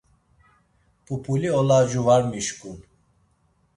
[1.05, 2.77] Pupuli olacu var mişǩun.